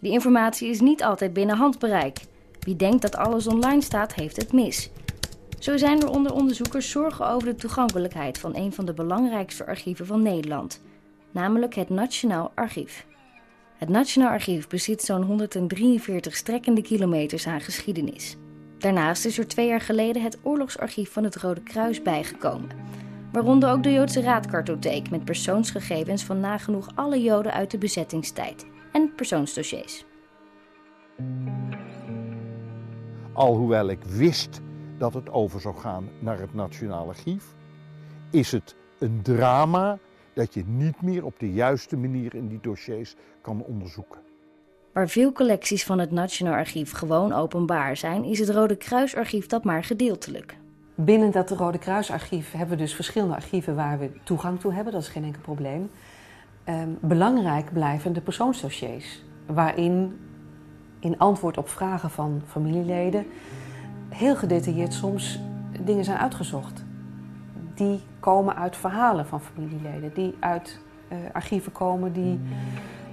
Die 0.01 0.13
informatie 0.13 0.69
is 0.69 0.81
niet 0.81 1.03
altijd 1.03 1.33
binnen 1.33 1.57
handbereik. 1.57 2.19
Wie 2.61 2.77
denkt 2.77 3.03
dat 3.03 3.17
alles 3.17 3.47
online 3.47 3.83
staat, 3.83 4.15
heeft 4.15 4.37
het 4.37 4.53
mis. 4.53 4.91
Zo 5.59 5.77
zijn 5.77 6.01
er 6.01 6.11
onder 6.11 6.33
onderzoekers 6.33 6.91
zorgen 6.91 7.29
over 7.29 7.49
de 7.49 7.55
toegankelijkheid 7.55 8.39
van 8.39 8.57
een 8.57 8.73
van 8.73 8.85
de 8.85 8.95
belangrijkste 8.95 9.67
archieven 9.67 10.07
van 10.07 10.23
Nederland, 10.23 10.83
namelijk 11.31 11.75
het 11.75 11.89
Nationaal 11.89 12.53
Archief. 12.55 13.07
Het 13.77 13.89
Nationaal 13.89 14.31
Archief 14.31 14.69
bezit 14.69 15.03
zo'n 15.03 15.23
143 15.23 16.37
strekkende 16.37 16.83
kilometers 16.83 17.47
aan 17.47 17.61
geschiedenis. 17.61 18.37
Daarnaast 18.79 19.25
is 19.25 19.39
er 19.39 19.49
twee 19.49 19.67
jaar 19.67 19.81
geleden 19.81 20.23
het 20.23 20.39
oorlogsarchief 20.43 21.13
van 21.13 21.25
het 21.25 21.37
Rode 21.37 21.63
Kruis 21.63 22.03
bijgekomen. 22.03 22.69
Waaronder 23.33 23.71
ook 23.71 23.83
de 23.83 23.93
Joodse 23.93 24.21
Raadkartotheek 24.21 25.11
met 25.11 25.25
persoonsgegevens 25.25 26.25
van 26.25 26.41
nagenoeg 26.41 26.89
alle 26.95 27.23
Joden 27.23 27.53
uit 27.53 27.71
de 27.71 27.79
bezettingstijd 27.79 28.67
en 28.93 29.13
persoonsdossiers. 29.17 30.05
Alhoewel 33.33 33.89
ik 33.89 34.03
wist 34.05 34.61
dat 34.99 35.15
het 35.15 35.31
over 35.31 35.61
zou 35.61 35.77
gaan 35.77 36.09
naar 36.19 36.39
het 36.39 36.55
Nationaal 36.55 37.09
Archief, 37.09 37.45
is 38.31 38.53
het 38.53 38.77
een 38.99 39.23
drama 39.23 39.99
dat 40.33 40.55
je 40.55 40.65
niet 40.67 41.03
meer 41.03 41.25
op 41.25 41.39
de 41.39 41.53
juiste 41.53 41.97
manier 41.97 42.35
in 42.35 42.49
die 42.49 42.61
dossiers 42.61 43.15
kan 43.43 43.63
onderzoeken. 43.63 44.21
Waar 44.93 45.09
veel 45.09 45.33
collecties 45.33 45.85
van 45.85 45.99
het 45.99 46.11
Nationaal 46.11 46.55
Archief 46.55 46.93
gewoon 46.93 47.33
openbaar 47.33 47.97
zijn, 47.97 48.25
is 48.25 48.39
het 48.39 48.49
Rode 48.49 48.77
Kruisarchief 48.77 49.47
dat 49.47 49.65
maar 49.65 49.85
gedeeltelijk. 49.85 50.57
Binnen 50.95 51.31
dat 51.31 51.51
Rode 51.51 51.79
Kruisarchief 51.79 52.53
hebben 52.53 52.77
we 52.77 52.83
dus 52.83 52.95
verschillende 52.95 53.35
archieven 53.35 53.75
waar 53.75 53.99
we 53.99 54.11
toegang 54.25 54.61
toe 54.61 54.73
hebben, 54.73 54.93
dat 54.93 55.03
is 55.03 55.09
geen 55.09 55.25
enkel 55.25 55.41
probleem. 55.41 55.91
Ehm, 56.71 56.89
belangrijk 57.01 57.73
blijven 57.73 58.13
de 58.13 58.21
persoonsdossiers, 58.21 59.25
waarin 59.47 60.19
in 60.99 61.19
antwoord 61.19 61.59
op 61.59 61.69
vragen 61.69 62.11
van 62.11 62.43
familieleden 62.47 63.27
heel 64.09 64.37
gedetailleerd 64.37 64.93
soms 64.93 65.41
dingen 65.85 66.05
zijn 66.05 66.19
uitgezocht. 66.19 66.85
Die 67.75 68.01
komen 68.21 68.57
uit 68.57 68.77
verhalen 68.77 69.27
van 69.27 69.41
familieleden, 69.41 70.15
die 70.15 70.37
uit 70.41 70.81
uh, 71.13 71.19
archieven 71.33 71.73
komen 71.73 72.13
die 72.13 72.41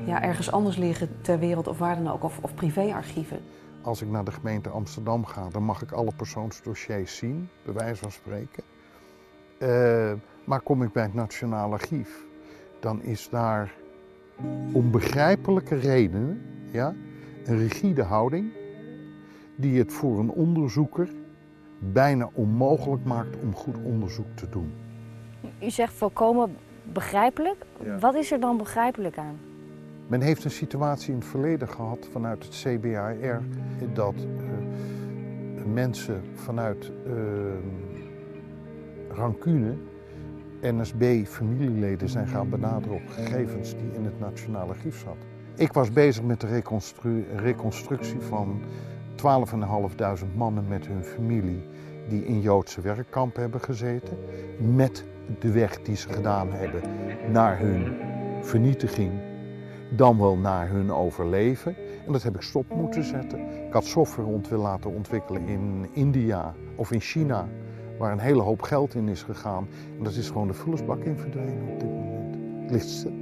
ja, 0.05 0.21
ergens 0.23 0.51
anders 0.51 0.75
liggen 0.75 1.21
ter 1.21 1.39
wereld 1.39 1.67
of 1.67 1.77
waar 1.77 1.95
dan 1.95 2.13
ook, 2.13 2.23
of, 2.23 2.39
of 2.41 2.53
privéarchieven. 2.55 3.39
Als 3.81 4.01
ik 4.01 4.09
naar 4.09 4.23
de 4.23 4.31
gemeente 4.31 4.69
Amsterdam 4.69 5.25
ga, 5.25 5.49
dan 5.49 5.63
mag 5.63 5.81
ik 5.81 5.91
alle 5.91 6.11
persoonsdossiers 6.15 7.17
zien, 7.17 7.49
bij 7.65 7.73
wijze 7.73 8.01
van 8.01 8.11
spreken. 8.11 8.63
Uh, 9.59 10.13
maar 10.43 10.61
kom 10.61 10.83
ik 10.83 10.91
bij 10.91 11.03
het 11.03 11.13
Nationaal 11.13 11.71
Archief, 11.71 12.25
dan 12.79 13.03
is 13.03 13.29
daar 13.29 13.73
om 14.71 14.91
begrijpelijke 14.91 15.75
redenen 15.75 16.41
ja, 16.71 16.93
een 17.45 17.57
rigide 17.57 18.03
houding 18.03 18.51
die 19.55 19.79
het 19.79 19.93
voor 19.93 20.19
een 20.19 20.29
onderzoeker 20.29 21.09
bijna 21.79 22.29
onmogelijk 22.33 23.03
maakt 23.03 23.37
om 23.41 23.55
goed 23.55 23.75
onderzoek 23.83 24.35
te 24.35 24.49
doen. 24.49 24.73
U 25.63 25.69
zegt 25.69 25.93
volkomen 25.93 26.55
begrijpelijk. 26.83 27.65
Wat 27.99 28.15
is 28.15 28.31
er 28.31 28.39
dan 28.39 28.57
begrijpelijk 28.57 29.17
aan? 29.17 29.37
Men 30.07 30.21
heeft 30.21 30.43
een 30.43 30.51
situatie 30.51 31.11
in 31.11 31.19
het 31.19 31.27
verleden 31.27 31.69
gehad 31.69 32.07
vanuit 32.11 32.43
het 32.43 32.53
CBAR 32.53 33.41
dat 33.93 34.15
uh, 34.15 35.63
mensen 35.73 36.23
vanuit 36.33 36.91
uh, 37.07 37.13
rancune 39.09 39.75
NSB-familieleden 40.61 42.09
zijn 42.09 42.27
gaan 42.27 42.49
benaderen 42.49 42.95
op 42.95 43.09
gegevens 43.09 43.71
die 43.71 43.93
in 43.93 44.05
het 44.05 44.19
Nationale 44.19 44.69
Archief 44.69 44.99
zat. 44.99 45.17
Ik 45.55 45.73
was 45.73 45.91
bezig 45.91 46.23
met 46.23 46.41
de 46.41 46.47
reconstru 46.47 47.25
reconstructie 47.35 48.19
van 48.19 48.61
12.500 50.21 50.35
mannen 50.35 50.67
met 50.67 50.87
hun 50.87 51.03
familie 51.03 51.63
die 52.09 52.25
in 52.25 52.41
Joodse 52.41 52.81
werkkampen 52.81 53.41
hebben 53.41 53.61
gezeten. 53.61 54.17
Met 54.75 55.05
de 55.39 55.51
weg 55.51 55.81
die 55.81 55.95
ze 55.95 56.09
gedaan 56.09 56.51
hebben 56.51 56.81
naar 57.31 57.59
hun 57.59 57.95
vernietiging, 58.41 59.11
dan 59.89 60.17
wel 60.17 60.37
naar 60.37 60.69
hun 60.69 60.91
overleven. 60.91 61.75
En 62.05 62.11
dat 62.11 62.23
heb 62.23 62.35
ik 62.35 62.41
stop 62.41 62.75
moeten 62.75 63.03
zetten. 63.03 63.39
Ik 63.39 63.73
had 63.73 63.85
software 63.85 64.27
ont 64.27 64.49
laten 64.49 64.93
ontwikkelen 64.93 65.47
in 65.47 65.87
India 65.93 66.53
of 66.75 66.91
in 66.91 66.99
China, 66.99 67.47
waar 67.97 68.11
een 68.11 68.19
hele 68.19 68.41
hoop 68.41 68.61
geld 68.61 68.95
in 68.95 69.07
is 69.07 69.23
gegaan. 69.23 69.67
En 69.97 70.03
dat 70.03 70.13
is 70.13 70.27
gewoon 70.27 70.47
de 70.47 70.53
vullersbak 70.53 71.03
in 71.03 71.17
verdwenen 71.17 71.67
op 71.67 71.79
dit 71.79 71.89
moment. 71.89 72.35
Het 72.61 72.71
ligt 72.71 72.89
stil. 72.89 73.13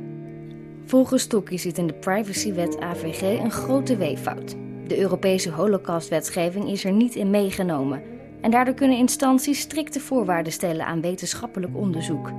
Volgens 0.85 1.27
Tokkie 1.27 1.57
zit 1.57 1.77
in 1.77 1.87
de 1.87 1.93
privacywet 1.93 2.79
AVG 2.79 3.21
een 3.43 3.51
grote 3.51 3.97
weeffout. 3.97 4.55
De 4.87 4.99
Europese 4.99 5.51
holocaustwetgeving 5.51 6.69
is 6.69 6.85
er 6.85 6.91
niet 6.91 7.15
in 7.15 7.29
meegenomen. 7.29 8.01
En 8.41 8.51
daardoor 8.51 8.73
kunnen 8.73 8.97
instanties 8.97 9.59
strikte 9.59 9.99
voorwaarden 9.99 10.53
stellen 10.53 10.85
aan 10.85 11.01
wetenschappelijk 11.01 11.75
onderzoek. 11.75 12.31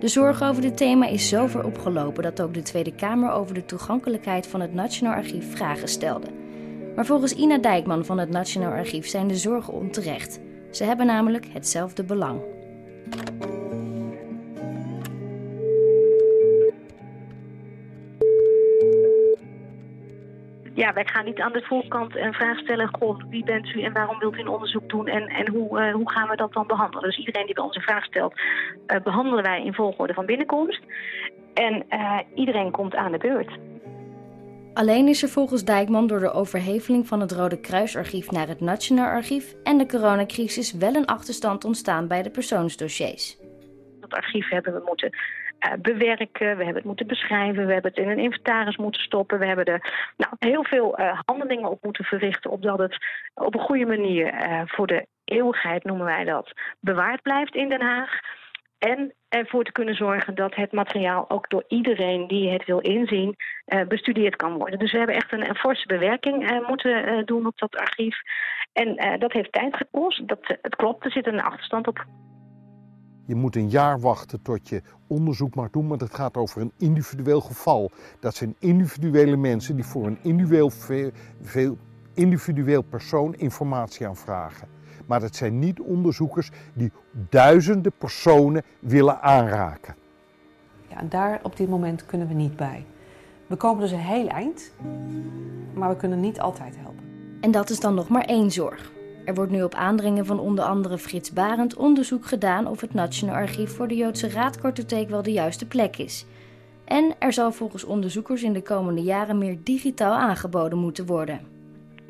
De 0.00 0.08
zorg 0.08 0.42
over 0.42 0.62
dit 0.62 0.76
thema 0.76 1.06
is 1.06 1.28
zo 1.28 1.46
ver 1.46 1.64
opgelopen 1.64 2.22
dat 2.22 2.42
ook 2.42 2.54
de 2.54 2.62
Tweede 2.62 2.94
Kamer 2.94 3.30
over 3.30 3.54
de 3.54 3.64
toegankelijkheid 3.64 4.46
van 4.46 4.60
het 4.60 4.74
Nationaal 4.74 5.14
Archief 5.14 5.56
vragen 5.56 5.88
stelde. 5.88 6.26
Maar 6.96 7.06
volgens 7.06 7.32
Ina 7.32 7.58
Dijkman 7.58 8.04
van 8.04 8.18
het 8.18 8.30
Nationaal 8.30 8.72
Archief 8.72 9.06
zijn 9.06 9.28
de 9.28 9.36
zorgen 9.36 9.72
onterecht. 9.72 10.40
Ze 10.70 10.84
hebben 10.84 11.06
namelijk 11.06 11.46
hetzelfde 11.46 12.04
belang. 12.04 12.40
ja, 20.80 20.92
wij 20.92 21.04
gaan 21.04 21.24
niet 21.24 21.40
aan 21.40 21.52
de 21.52 21.62
voorkant 21.62 22.16
een 22.16 22.32
vraag 22.32 22.58
stellen: 22.58 22.88
Goh, 22.92 23.20
wie 23.28 23.44
bent 23.44 23.74
u 23.74 23.82
en 23.82 23.92
waarom 23.92 24.18
wilt 24.18 24.36
u 24.36 24.40
een 24.40 24.48
onderzoek 24.48 24.88
doen 24.88 25.06
en, 25.06 25.26
en 25.26 25.48
hoe, 25.48 25.80
uh, 25.80 25.94
hoe 25.94 26.10
gaan 26.10 26.28
we 26.28 26.36
dat 26.36 26.52
dan 26.52 26.66
behandelen? 26.66 27.04
Dus 27.04 27.18
iedereen 27.18 27.46
die 27.46 27.54
bij 27.54 27.64
ons 27.64 27.76
een 27.76 27.82
vraag 27.82 28.04
stelt, 28.04 28.40
uh, 28.86 29.00
behandelen 29.02 29.44
wij 29.44 29.64
in 29.64 29.74
volgorde 29.74 30.14
van 30.14 30.26
binnenkomst. 30.26 30.80
En 31.54 31.84
uh, 31.90 32.18
iedereen 32.34 32.70
komt 32.70 32.94
aan 32.94 33.12
de 33.12 33.18
beurt. 33.18 33.50
Alleen 34.74 35.08
is 35.08 35.22
er 35.22 35.28
volgens 35.28 35.64
Dijkman 35.64 36.06
door 36.06 36.20
de 36.20 36.32
overheveling 36.32 37.06
van 37.06 37.20
het 37.20 37.32
Rode 37.32 37.60
Kruisarchief 37.60 38.30
naar 38.30 38.48
het 38.48 38.60
Nationaal 38.60 39.06
Archief 39.06 39.54
en 39.62 39.78
de 39.78 39.86
coronacrisis 39.86 40.72
wel 40.72 40.94
een 40.94 41.06
achterstand 41.06 41.64
ontstaan 41.64 42.08
bij 42.08 42.22
de 42.22 42.30
persoonsdossiers. 42.30 43.38
Dat 44.00 44.12
archief 44.12 44.48
hebben 44.48 44.72
we 44.72 44.82
moeten 44.84 45.10
uh, 45.10 45.72
bewerken, 45.78 46.56
we 46.56 46.64
hebben 46.64 46.74
het 46.74 46.84
moeten 46.84 47.06
beschrijven, 47.06 47.66
we 47.66 47.72
hebben 47.72 47.90
het 47.94 48.00
in 48.00 48.08
een 48.08 48.18
inventaris 48.18 48.76
moeten 48.76 49.00
stoppen, 49.00 49.38
we 49.38 49.46
hebben 49.46 49.64
er 49.64 50.12
nou, 50.16 50.32
heel 50.38 50.64
veel 50.64 51.00
uh, 51.00 51.20
handelingen 51.24 51.70
op 51.70 51.82
moeten 51.82 52.04
verrichten, 52.04 52.50
opdat 52.50 52.78
het 52.78 52.96
op 53.34 53.54
een 53.54 53.60
goede 53.60 53.86
manier 53.86 54.34
uh, 54.34 54.62
voor 54.66 54.86
de 54.86 55.06
eeuwigheid, 55.24 55.84
noemen 55.84 56.06
wij 56.06 56.24
dat, 56.24 56.52
bewaard 56.80 57.22
blijft 57.22 57.54
in 57.54 57.68
Den 57.68 57.82
Haag. 57.82 58.10
En 58.78 59.14
ervoor 59.30 59.64
te 59.64 59.72
kunnen 59.72 59.94
zorgen 59.94 60.34
dat 60.34 60.54
het 60.54 60.72
materiaal 60.72 61.30
ook 61.30 61.50
door 61.50 61.64
iedereen 61.68 62.28
die 62.28 62.50
het 62.50 62.64
wil 62.64 62.78
inzien 62.78 63.36
bestudeerd 63.88 64.36
kan 64.36 64.56
worden. 64.56 64.78
Dus 64.78 64.92
we 64.92 64.98
hebben 64.98 65.16
echt 65.16 65.32
een, 65.32 65.48
een 65.48 65.56
forse 65.56 65.86
bewerking 65.86 66.64
moeten 66.66 67.26
doen 67.26 67.46
op 67.46 67.58
dat 67.58 67.76
archief. 67.76 68.16
En 68.72 69.18
dat 69.18 69.32
heeft 69.32 69.52
tijd 69.52 69.76
gekost. 69.76 70.28
Dat, 70.28 70.38
het 70.62 70.76
klopt, 70.76 71.04
er 71.04 71.10
zit 71.10 71.26
een 71.26 71.42
achterstand 71.42 71.86
op. 71.86 72.04
Je 73.26 73.34
moet 73.34 73.56
een 73.56 73.68
jaar 73.68 74.00
wachten 74.00 74.42
tot 74.42 74.68
je 74.68 74.82
onderzoek 75.08 75.54
mag 75.54 75.70
doen, 75.70 75.86
maar 75.86 75.98
het 75.98 76.14
gaat 76.14 76.36
over 76.36 76.60
een 76.60 76.72
individueel 76.78 77.40
geval. 77.40 77.90
Dat 78.20 78.34
zijn 78.34 78.54
individuele 78.58 79.36
mensen 79.36 79.74
die 79.74 79.84
voor 79.84 80.06
een 80.06 80.18
individueel, 80.22 80.70
veel, 81.40 81.78
individueel 82.14 82.82
persoon 82.82 83.34
informatie 83.34 84.06
aanvragen. 84.06 84.79
Maar 85.06 85.20
dat 85.20 85.36
zijn 85.36 85.58
niet 85.58 85.80
onderzoekers 85.80 86.50
die 86.72 86.92
duizenden 87.28 87.92
personen 87.98 88.62
willen 88.78 89.20
aanraken. 89.20 89.94
Ja, 90.88 90.96
en 90.96 91.08
daar 91.08 91.40
op 91.42 91.56
dit 91.56 91.68
moment 91.68 92.06
kunnen 92.06 92.28
we 92.28 92.34
niet 92.34 92.56
bij. 92.56 92.84
We 93.46 93.56
komen 93.56 93.80
dus 93.80 93.90
een 93.90 93.98
heel 93.98 94.28
eind, 94.28 94.72
maar 95.74 95.88
we 95.88 95.96
kunnen 95.96 96.20
niet 96.20 96.40
altijd 96.40 96.76
helpen. 96.76 97.04
En 97.40 97.50
dat 97.50 97.70
is 97.70 97.80
dan 97.80 97.94
nog 97.94 98.08
maar 98.08 98.24
één 98.24 98.50
zorg. 98.50 98.92
Er 99.24 99.34
wordt 99.34 99.52
nu 99.52 99.62
op 99.62 99.74
aandringen 99.74 100.26
van 100.26 100.40
onder 100.40 100.64
andere 100.64 100.98
Frits 100.98 101.32
Barend 101.32 101.76
onderzoek 101.76 102.26
gedaan 102.26 102.66
of 102.66 102.80
het 102.80 102.94
Nationaal 102.94 103.34
Archief 103.34 103.76
voor 103.76 103.88
de 103.88 103.96
Joodse 103.96 104.30
Raadkartotheek 104.30 105.08
wel 105.08 105.22
de 105.22 105.32
juiste 105.32 105.66
plek 105.66 105.96
is. 105.96 106.26
En 106.84 107.14
er 107.18 107.32
zal 107.32 107.52
volgens 107.52 107.84
onderzoekers 107.84 108.42
in 108.42 108.52
de 108.52 108.62
komende 108.62 109.02
jaren 109.02 109.38
meer 109.38 109.58
digitaal 109.62 110.12
aangeboden 110.12 110.78
moeten 110.78 111.06
worden 111.06 111.40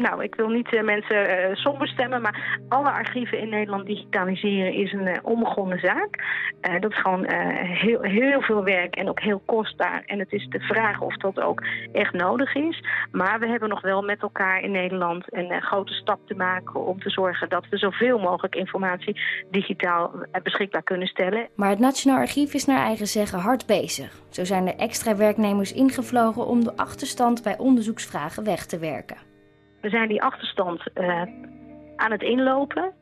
nou, 0.01 0.23
ik 0.23 0.35
wil 0.35 0.49
niet 0.49 0.73
uh, 0.73 0.83
mensen 0.83 1.31
uh, 1.31 1.57
somber 1.57 1.89
stemmen, 1.89 2.23
maar 2.23 2.61
alle 2.69 2.91
archieven 2.91 3.39
in 3.39 3.49
Nederland 3.49 3.87
digitaliseren 3.87 4.73
is 4.73 4.93
een 4.93 5.07
uh, 5.07 5.17
onbegonnen 5.23 5.79
zaak. 5.79 6.25
dat 6.81 6.91
is 6.91 7.01
gewoon 7.01 7.27
heel, 7.63 8.03
heel 8.03 8.41
veel 8.41 8.65
werk 8.65 8.95
en 8.95 9.09
ook 9.09 9.21
heel 9.21 9.43
kostbaar. 9.47 10.03
En 10.07 10.19
het 10.19 10.33
is 10.33 10.47
de 10.49 10.61
vraag 10.61 11.01
of 11.01 11.17
dat 11.17 11.41
ook 11.41 11.63
echt 11.93 12.13
nodig 12.13 12.55
is. 12.55 12.85
Maar 13.13 13.41
we 13.41 13.47
hebben 13.47 13.69
nog 13.69 13.81
wel 13.81 14.03
met 14.03 14.23
elkaar 14.23 14.63
in 14.63 14.71
Nederland 14.71 15.25
een 15.27 15.63
grote 15.63 15.93
stap 15.93 16.21
te 16.27 16.35
maken 16.35 16.87
om 16.87 17.01
te 17.01 17.11
zorgen 17.11 17.49
dat 17.49 17.69
we 17.71 17.77
zoveel 17.77 18.19
mogelijk 18.19 18.55
informatie 18.55 19.21
digitaal 19.51 20.13
beschikbaar 20.43 20.83
kunnen 20.83 21.09
stellen. 21.09 21.49
Maar 21.57 21.71
het 21.71 21.79
Nationaal 21.79 22.19
Archief 22.19 22.55
is 22.55 22.65
naar 22.65 22.85
eigen 22.85 23.07
zeggen 23.07 23.39
hard 23.39 23.67
bezig. 23.67 24.21
Zo 24.29 24.45
zijn 24.45 24.67
er 24.67 24.77
extra 24.77 25.17
werknemers 25.17 25.73
ingevlogen 25.73 26.47
om 26.47 26.65
de 26.65 26.77
achterstand 26.77 27.43
bij 27.43 27.59
onderzoeksvragen 27.59 28.45
weg 28.45 28.67
te 28.67 28.79
werken. 28.79 29.30
We 29.81 29.89
zijn 29.89 30.09
die 30.09 30.23
achterstand 30.23 30.83
uh, 30.95 31.23
aan 31.97 32.11
het 32.11 32.23
inlopen. 32.23 32.93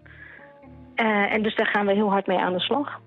Uh, 0.96 1.32
en 1.32 1.42
dus 1.42 1.56
daar 1.56 1.66
gaan 1.66 1.86
we 1.86 1.92
heel 1.92 2.10
hard 2.10 2.26
mee 2.26 2.38
aan 2.38 2.52
de 2.52 2.60
slag. 2.60 3.00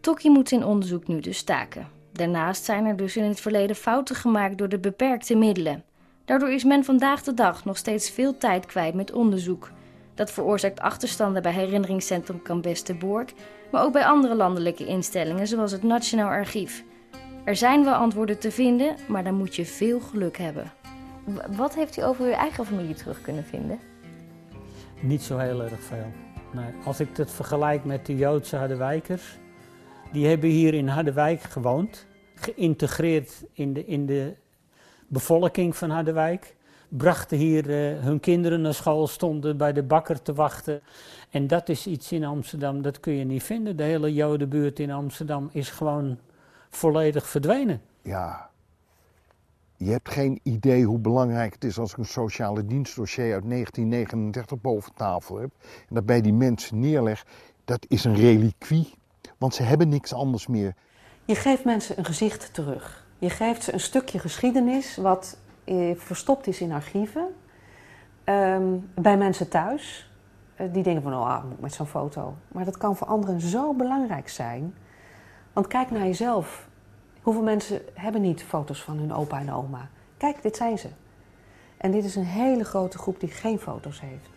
Tokkie 0.00 0.30
moet 0.30 0.48
zijn 0.48 0.64
onderzoek 0.64 1.06
nu 1.06 1.20
dus 1.20 1.38
staken. 1.38 1.88
Daarnaast 2.12 2.64
zijn 2.64 2.84
er 2.84 2.96
dus 2.96 3.16
in 3.16 3.24
het 3.24 3.40
verleden 3.40 3.76
fouten 3.76 4.16
gemaakt 4.16 4.58
door 4.58 4.68
de 4.68 4.78
beperkte 4.78 5.36
middelen. 5.36 5.84
Daardoor 6.24 6.50
is 6.50 6.64
men 6.64 6.84
vandaag 6.84 7.22
de 7.22 7.34
dag 7.34 7.64
nog 7.64 7.76
steeds 7.76 8.10
veel 8.10 8.38
tijd 8.38 8.66
kwijt 8.66 8.94
met 8.94 9.12
onderzoek. 9.12 9.70
Dat 10.14 10.32
veroorzaakt 10.32 10.80
achterstanden 10.80 11.42
bij 11.42 11.52
herinneringscentrum 11.52 12.42
Kamp-Westerbork, 12.42 13.32
maar 13.70 13.84
ook 13.84 13.92
bij 13.92 14.04
andere 14.04 14.34
landelijke 14.34 14.86
instellingen 14.86 15.46
zoals 15.46 15.72
het 15.72 15.82
Nationaal 15.82 16.28
Archief. 16.28 16.84
Er 17.44 17.56
zijn 17.56 17.84
wel 17.84 17.94
antwoorden 17.94 18.38
te 18.38 18.50
vinden, 18.50 18.96
maar 19.08 19.24
dan 19.24 19.34
moet 19.34 19.56
je 19.56 19.64
veel 19.64 20.00
geluk 20.00 20.36
hebben. 20.36 20.72
Wat 21.56 21.74
heeft 21.74 21.96
u 21.96 22.02
over 22.02 22.24
uw 22.24 22.32
eigen 22.32 22.66
familie 22.66 22.94
terug 22.94 23.20
kunnen 23.20 23.44
vinden? 23.44 23.78
Niet 25.00 25.22
zo 25.22 25.38
heel 25.38 25.62
erg 25.62 25.80
veel. 25.80 26.12
Nee. 26.52 26.72
Als 26.84 27.00
ik 27.00 27.16
het 27.16 27.30
vergelijk 27.30 27.84
met 27.84 28.06
de 28.06 28.16
Joodse 28.16 28.56
Harderwijkers, 28.56 29.38
die 30.12 30.26
hebben 30.26 30.50
hier 30.50 30.74
in 30.74 30.88
Harderwijk 30.88 31.40
gewoond, 31.40 32.06
geïntegreerd 32.34 33.44
in 33.52 33.72
de, 33.72 33.86
in 33.86 34.06
de 34.06 34.34
bevolking 35.06 35.76
van 35.76 35.90
Harderwijk. 35.90 36.54
Brachten 36.88 37.38
hier 37.38 37.68
uh, 37.68 38.02
hun 38.02 38.20
kinderen 38.20 38.60
naar 38.60 38.74
school, 38.74 39.06
stonden 39.06 39.56
bij 39.56 39.72
de 39.72 39.82
bakker 39.82 40.22
te 40.22 40.34
wachten. 40.34 40.80
En 41.30 41.46
dat 41.46 41.68
is 41.68 41.86
iets 41.86 42.12
in 42.12 42.24
Amsterdam, 42.24 42.82
dat 42.82 43.00
kun 43.00 43.12
je 43.12 43.24
niet 43.24 43.42
vinden. 43.42 43.76
De 43.76 43.82
hele 43.82 44.14
Jodenbuurt 44.14 44.78
in 44.78 44.90
Amsterdam 44.90 45.48
is 45.52 45.70
gewoon 45.70 46.18
volledig 46.70 47.26
verdwenen. 47.26 47.80
Ja, 48.02 48.50
je 49.76 49.90
hebt 49.90 50.10
geen 50.10 50.40
idee 50.42 50.84
hoe 50.84 50.98
belangrijk 50.98 51.52
het 51.52 51.64
is 51.64 51.78
als 51.78 51.92
ik 51.92 51.98
een 51.98 52.04
sociale 52.04 52.66
dienstdossier 52.66 53.34
uit 53.34 53.48
1939 53.48 54.60
boven 54.60 54.94
tafel 54.94 55.36
heb. 55.36 55.50
En 55.88 55.94
dat 55.94 56.06
bij 56.06 56.20
die 56.20 56.32
mensen 56.32 56.80
neerleg. 56.80 57.26
Dat 57.64 57.86
is 57.88 58.04
een 58.04 58.14
reliquie, 58.14 58.94
want 59.38 59.54
ze 59.54 59.62
hebben 59.62 59.88
niks 59.88 60.12
anders 60.12 60.46
meer. 60.46 60.74
Je 61.24 61.34
geeft 61.34 61.64
mensen 61.64 61.98
een 61.98 62.04
gezicht 62.04 62.54
terug. 62.54 63.06
Je 63.18 63.30
geeft 63.30 63.62
ze 63.62 63.72
een 63.72 63.80
stukje 63.80 64.18
geschiedenis 64.18 64.96
wat 64.96 65.38
eh, 65.64 65.96
verstopt 65.96 66.46
is 66.46 66.60
in 66.60 66.72
archieven. 66.72 67.26
Um, 68.24 68.90
bij 68.94 69.16
mensen 69.16 69.48
thuis. 69.48 70.10
Uh, 70.60 70.72
die 70.72 70.82
denken 70.82 71.02
van, 71.02 71.14
oh, 71.14 71.44
met 71.58 71.74
zo'n 71.74 71.86
foto. 71.86 72.36
Maar 72.48 72.64
dat 72.64 72.76
kan 72.76 72.96
voor 72.96 73.06
anderen 73.06 73.40
zo 73.40 73.74
belangrijk 73.74 74.28
zijn. 74.28 74.74
Want 75.52 75.66
kijk 75.66 75.90
naar 75.90 76.04
jezelf. 76.04 76.65
Hoeveel 77.26 77.44
mensen 77.44 77.80
hebben 77.94 78.20
niet 78.20 78.42
foto's 78.42 78.82
van 78.82 78.98
hun 78.98 79.12
opa 79.12 79.40
en 79.40 79.52
oma? 79.52 79.90
Kijk, 80.16 80.42
dit 80.42 80.56
zijn 80.56 80.78
ze. 80.78 80.88
En 81.76 81.90
dit 81.90 82.04
is 82.04 82.16
een 82.16 82.24
hele 82.24 82.64
grote 82.64 82.98
groep 82.98 83.20
die 83.20 83.28
geen 83.28 83.58
foto's 83.58 84.00
heeft. 84.00 84.28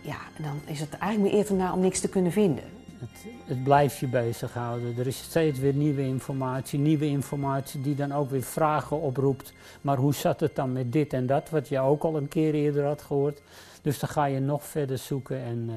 Ja, 0.00 0.16
dan 0.42 0.60
is 0.66 0.80
het 0.80 0.98
eigenlijk 0.98 1.32
meer 1.32 1.42
eerder 1.42 1.56
naar 1.56 1.72
om 1.72 1.80
niks 1.80 2.00
te 2.00 2.08
kunnen 2.08 2.32
vinden. 2.32 2.64
Het, 2.98 3.32
het 3.44 3.64
blijft 3.64 3.98
je 3.98 4.06
bezighouden. 4.06 4.98
Er 4.98 5.06
is 5.06 5.22
steeds 5.22 5.58
weer 5.58 5.74
nieuwe 5.74 6.02
informatie, 6.02 6.78
nieuwe 6.78 7.06
informatie 7.06 7.80
die 7.80 7.94
dan 7.94 8.12
ook 8.12 8.30
weer 8.30 8.42
vragen 8.42 9.00
oproept. 9.00 9.52
Maar 9.80 9.96
hoe 9.96 10.14
zat 10.14 10.40
het 10.40 10.56
dan 10.56 10.72
met 10.72 10.92
dit 10.92 11.12
en 11.12 11.26
dat, 11.26 11.50
wat 11.50 11.68
je 11.68 11.78
ook 11.80 12.02
al 12.02 12.16
een 12.16 12.28
keer 12.28 12.54
eerder 12.54 12.84
had 12.84 13.02
gehoord. 13.02 13.42
Dus 13.82 13.98
dan 13.98 14.08
ga 14.08 14.24
je 14.24 14.40
nog 14.40 14.64
verder 14.64 14.98
zoeken 14.98 15.42
en 15.42 15.68
uh, 15.68 15.74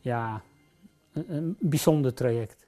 ja, 0.00 0.42
een, 1.12 1.24
een 1.28 1.56
bijzonder 1.60 2.14
traject. 2.14 2.67